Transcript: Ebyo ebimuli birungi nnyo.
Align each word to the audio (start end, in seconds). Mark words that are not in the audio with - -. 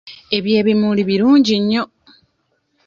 Ebyo 0.37 0.53
ebimuli 0.61 1.01
birungi 1.09 1.55
nnyo. 1.61 1.83